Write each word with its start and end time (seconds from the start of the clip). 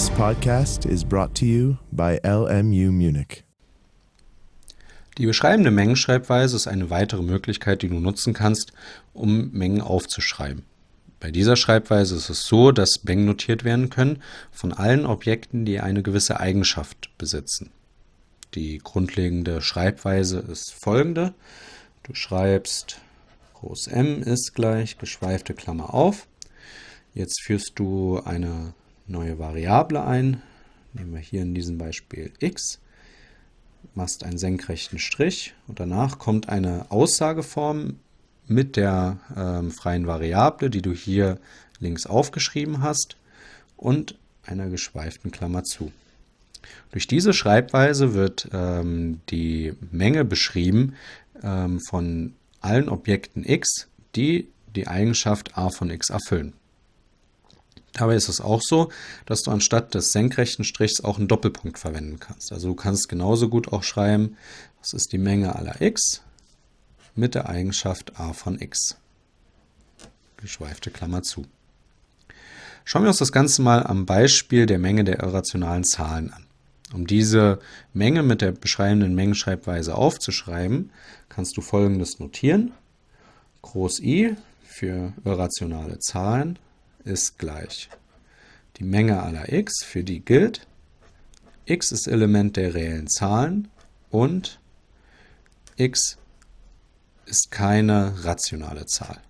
This 0.00 0.08
podcast 0.12 0.86
is 0.86 1.04
brought 1.04 1.34
to 1.34 1.44
you 1.44 1.76
by 1.92 2.18
LMU 2.24 2.90
Munich. 2.90 3.44
Die 5.18 5.26
beschreibende 5.26 5.70
Mengenschreibweise 5.70 6.56
ist 6.56 6.68
eine 6.68 6.88
weitere 6.88 7.20
Möglichkeit, 7.20 7.82
die 7.82 7.90
du 7.90 8.00
nutzen 8.00 8.32
kannst, 8.32 8.72
um 9.12 9.50
Mengen 9.50 9.82
aufzuschreiben. 9.82 10.64
Bei 11.20 11.30
dieser 11.30 11.54
Schreibweise 11.54 12.16
ist 12.16 12.30
es 12.30 12.44
so, 12.44 12.72
dass 12.72 13.04
Mengen 13.04 13.26
notiert 13.26 13.62
werden 13.62 13.90
können 13.90 14.22
von 14.50 14.72
allen 14.72 15.04
Objekten, 15.04 15.66
die 15.66 15.80
eine 15.80 16.02
gewisse 16.02 16.40
Eigenschaft 16.40 17.10
besitzen. 17.18 17.70
Die 18.54 18.78
grundlegende 18.78 19.60
Schreibweise 19.60 20.38
ist 20.38 20.72
folgende. 20.72 21.34
Du 22.04 22.14
schreibst 22.14 23.02
Groß 23.52 23.88
M 23.88 24.22
ist 24.22 24.54
gleich 24.54 24.96
geschweifte 24.96 25.52
Klammer 25.52 25.92
auf. 25.92 26.26
Jetzt 27.12 27.42
führst 27.42 27.78
du 27.78 28.18
eine 28.24 28.72
neue 29.10 29.38
Variable 29.38 30.04
ein. 30.04 30.42
Nehmen 30.92 31.12
wir 31.12 31.20
hier 31.20 31.42
in 31.42 31.54
diesem 31.54 31.78
Beispiel 31.78 32.32
x. 32.38 32.80
Machst 33.94 34.24
einen 34.24 34.38
senkrechten 34.38 34.98
Strich 34.98 35.54
und 35.66 35.80
danach 35.80 36.18
kommt 36.18 36.48
eine 36.48 36.90
Aussageform 36.90 37.96
mit 38.46 38.76
der 38.76 39.18
ähm, 39.36 39.70
freien 39.70 40.06
Variable, 40.06 40.70
die 40.70 40.82
du 40.82 40.92
hier 40.92 41.38
links 41.78 42.06
aufgeschrieben 42.06 42.82
hast 42.82 43.16
und 43.76 44.16
einer 44.44 44.68
geschweiften 44.68 45.30
Klammer 45.30 45.64
zu. 45.64 45.92
Durch 46.92 47.06
diese 47.06 47.32
Schreibweise 47.32 48.14
wird 48.14 48.48
ähm, 48.52 49.20
die 49.30 49.74
Menge 49.90 50.24
beschrieben 50.24 50.94
ähm, 51.42 51.80
von 51.80 52.34
allen 52.60 52.88
Objekten 52.88 53.44
x, 53.48 53.88
die 54.14 54.48
die 54.76 54.88
Eigenschaft 54.88 55.56
a 55.56 55.70
von 55.70 55.90
x 55.90 56.10
erfüllen. 56.10 56.52
Dabei 57.94 58.14
ist 58.14 58.28
es 58.28 58.40
auch 58.40 58.62
so, 58.62 58.90
dass 59.26 59.42
du 59.42 59.50
anstatt 59.50 59.94
des 59.94 60.12
senkrechten 60.12 60.64
Strichs 60.64 61.00
auch 61.02 61.18
einen 61.18 61.28
Doppelpunkt 61.28 61.78
verwenden 61.78 62.20
kannst. 62.20 62.52
Also 62.52 62.68
du 62.68 62.74
kannst 62.74 63.08
genauso 63.08 63.48
gut 63.48 63.72
auch 63.72 63.82
schreiben, 63.82 64.36
das 64.80 64.92
ist 64.92 65.12
die 65.12 65.18
Menge 65.18 65.56
aller 65.56 65.80
x 65.80 66.22
mit 67.14 67.34
der 67.34 67.48
Eigenschaft 67.48 68.18
a 68.18 68.32
von 68.32 68.60
x. 68.60 68.96
Geschweifte 70.36 70.90
Klammer 70.90 71.22
zu. 71.22 71.44
Schauen 72.84 73.02
wir 73.02 73.08
uns 73.08 73.18
das 73.18 73.32
Ganze 73.32 73.62
mal 73.62 73.84
am 73.84 74.06
Beispiel 74.06 74.66
der 74.66 74.78
Menge 74.78 75.04
der 75.04 75.20
irrationalen 75.20 75.84
Zahlen 75.84 76.32
an. 76.32 76.46
Um 76.92 77.06
diese 77.06 77.60
Menge 77.92 78.22
mit 78.22 78.40
der 78.40 78.52
beschreibenden 78.52 79.14
Mengenschreibweise 79.14 79.94
aufzuschreiben, 79.94 80.90
kannst 81.28 81.56
du 81.56 81.60
folgendes 81.60 82.18
notieren. 82.18 82.72
Groß 83.62 84.00
I 84.00 84.36
für 84.64 85.12
irrationale 85.24 85.98
Zahlen 85.98 86.58
ist 87.04 87.38
gleich 87.38 87.88
die 88.80 88.84
Menge 88.84 89.22
aller 89.22 89.52
x, 89.52 89.84
für 89.84 90.02
die 90.02 90.20
gilt, 90.20 90.66
x 91.66 91.92
ist 91.92 92.08
Element 92.08 92.56
der 92.56 92.74
reellen 92.74 93.08
Zahlen 93.08 93.68
und 94.10 94.58
x 95.76 96.16
ist 97.26 97.50
keine 97.50 98.24
rationale 98.24 98.86
Zahl. 98.86 99.20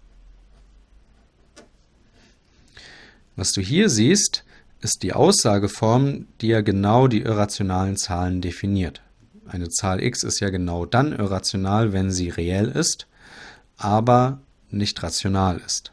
Was 3.36 3.52
du 3.52 3.60
hier 3.60 3.90
siehst, 3.90 4.44
ist 4.80 5.02
die 5.02 5.12
Aussageform, 5.12 6.26
die 6.40 6.48
ja 6.48 6.60
genau 6.60 7.08
die 7.08 7.22
irrationalen 7.22 7.96
Zahlen 7.96 8.40
definiert. 8.40 9.02
Eine 9.46 9.68
Zahl 9.68 10.02
x 10.02 10.22
ist 10.22 10.40
ja 10.40 10.50
genau 10.50 10.86
dann 10.86 11.12
irrational, 11.12 11.92
wenn 11.92 12.10
sie 12.10 12.28
reell 12.28 12.68
ist, 12.68 13.06
aber 13.76 14.40
nicht 14.70 15.02
rational 15.02 15.58
ist. 15.58 15.92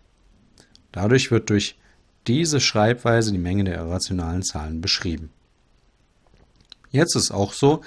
Dadurch 0.98 1.30
wird 1.30 1.52
durch 1.52 1.76
diese 2.26 2.60
Schreibweise 2.60 3.32
die 3.32 3.38
Menge 3.38 3.66
der 3.66 3.78
irrationalen 3.78 4.42
Zahlen 4.42 4.82
beschrieben. 4.82 5.30
Jetzt 6.90 7.16
ist 7.16 7.30
auch 7.30 7.54
so, 7.54 7.82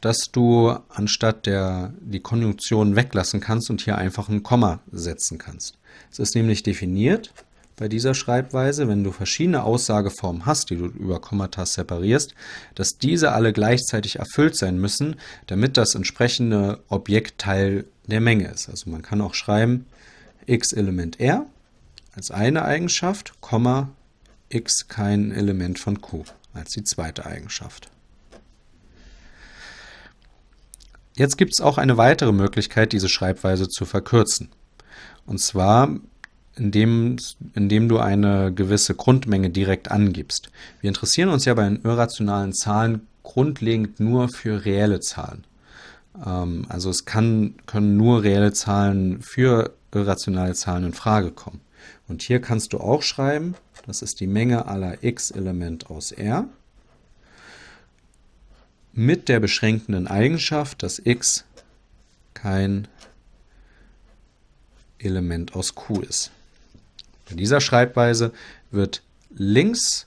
dass 0.00 0.30
du 0.32 0.74
anstatt 0.88 1.44
der 1.44 1.92
die 2.00 2.20
Konjunktion 2.20 2.96
weglassen 2.96 3.40
kannst 3.40 3.68
und 3.68 3.82
hier 3.82 3.98
einfach 3.98 4.30
ein 4.30 4.42
Komma 4.42 4.80
setzen 4.90 5.36
kannst. 5.36 5.76
Es 6.10 6.18
ist 6.18 6.34
nämlich 6.34 6.62
definiert 6.62 7.34
bei 7.76 7.88
dieser 7.88 8.14
Schreibweise, 8.14 8.88
wenn 8.88 9.04
du 9.04 9.12
verschiedene 9.12 9.62
Aussageformen 9.62 10.46
hast, 10.46 10.70
die 10.70 10.76
du 10.76 10.86
über 10.86 11.20
Kommata 11.20 11.66
separierst, 11.66 12.34
dass 12.74 12.96
diese 12.96 13.32
alle 13.32 13.52
gleichzeitig 13.52 14.20
erfüllt 14.20 14.56
sein 14.56 14.78
müssen, 14.78 15.16
damit 15.48 15.76
das 15.76 15.94
entsprechende 15.94 16.80
Objekt 16.88 17.38
Teil 17.38 17.84
der 18.06 18.22
Menge 18.22 18.48
ist. 18.48 18.70
Also 18.70 18.88
man 18.88 19.02
kann 19.02 19.20
auch 19.20 19.34
schreiben 19.34 19.84
x 20.46 20.72
Element 20.72 21.20
R 21.20 21.44
als 22.14 22.30
eine 22.30 22.64
Eigenschaft, 22.64 23.40
Komma 23.40 23.90
x 24.48 24.88
kein 24.88 25.32
Element 25.32 25.78
von 25.78 26.00
q 26.00 26.24
als 26.52 26.70
die 26.70 26.84
zweite 26.84 27.26
Eigenschaft. 27.26 27.90
Jetzt 31.16 31.36
gibt 31.36 31.52
es 31.52 31.60
auch 31.60 31.78
eine 31.78 31.96
weitere 31.96 32.32
Möglichkeit, 32.32 32.92
diese 32.92 33.08
Schreibweise 33.08 33.68
zu 33.68 33.84
verkürzen. 33.84 34.50
Und 35.26 35.40
zwar 35.40 35.88
indem, 36.56 37.16
indem 37.54 37.88
du 37.88 37.98
eine 37.98 38.52
gewisse 38.52 38.94
Grundmenge 38.94 39.50
direkt 39.50 39.90
angibst. 39.90 40.50
Wir 40.80 40.88
interessieren 40.88 41.28
uns 41.28 41.44
ja 41.44 41.54
bei 41.54 41.64
den 41.64 41.82
irrationalen 41.82 42.52
Zahlen 42.52 43.06
grundlegend 43.22 44.00
nur 44.00 44.28
für 44.28 44.64
reelle 44.64 45.00
Zahlen. 45.00 45.44
Ähm, 46.24 46.66
also 46.68 46.90
es 46.90 47.04
kann, 47.04 47.54
können 47.66 47.96
nur 47.96 48.22
reelle 48.22 48.52
Zahlen 48.52 49.20
für 49.22 49.74
irrationale 49.92 50.54
Zahlen 50.54 50.84
in 50.84 50.92
Frage 50.92 51.30
kommen. 51.30 51.60
Und 52.08 52.22
hier 52.22 52.40
kannst 52.40 52.72
du 52.72 52.78
auch 52.78 53.02
schreiben, 53.02 53.54
das 53.86 54.02
ist 54.02 54.20
die 54.20 54.26
Menge 54.26 54.66
aller 54.66 55.02
x-Element 55.02 55.90
aus 55.90 56.12
R 56.12 56.48
mit 58.92 59.28
der 59.28 59.40
beschränkenden 59.40 60.06
Eigenschaft, 60.06 60.82
dass 60.82 61.00
x 61.04 61.44
kein 62.32 62.86
Element 64.98 65.54
aus 65.54 65.74
Q 65.74 66.00
ist. 66.00 66.30
Bei 67.28 67.34
dieser 67.34 67.60
Schreibweise 67.60 68.32
wird 68.70 69.02
links 69.34 70.06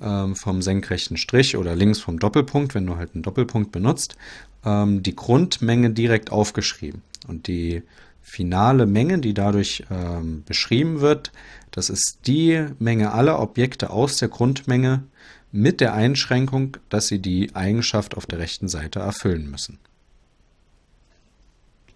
ähm, 0.00 0.36
vom 0.36 0.62
senkrechten 0.62 1.16
Strich 1.16 1.56
oder 1.56 1.74
links 1.74 1.98
vom 1.98 2.18
Doppelpunkt, 2.18 2.74
wenn 2.74 2.86
du 2.86 2.96
halt 2.96 3.14
einen 3.14 3.22
Doppelpunkt 3.22 3.72
benutzt, 3.72 4.16
ähm, 4.64 5.02
die 5.02 5.16
Grundmenge 5.16 5.90
direkt 5.90 6.30
aufgeschrieben. 6.30 7.02
Und 7.26 7.46
die 7.46 7.82
finale 8.28 8.86
Menge, 8.86 9.18
die 9.18 9.34
dadurch 9.34 9.84
ähm, 9.90 10.44
beschrieben 10.44 11.00
wird, 11.00 11.32
das 11.70 11.90
ist 11.90 12.18
die 12.26 12.66
Menge 12.78 13.12
aller 13.12 13.40
Objekte 13.40 13.90
aus 13.90 14.18
der 14.18 14.28
Grundmenge 14.28 15.04
mit 15.50 15.80
der 15.80 15.94
Einschränkung, 15.94 16.76
dass 16.88 17.08
sie 17.08 17.20
die 17.20 17.54
Eigenschaft 17.54 18.16
auf 18.16 18.26
der 18.26 18.38
rechten 18.38 18.68
Seite 18.68 19.00
erfüllen 19.00 19.50
müssen. 19.50 19.78